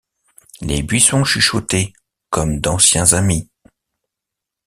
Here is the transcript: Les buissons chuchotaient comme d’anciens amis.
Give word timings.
Les 0.61 0.81
buissons 0.81 1.23
chuchotaient 1.23 1.93
comme 2.31 2.59
d’anciens 2.59 3.13
amis. 3.13 3.51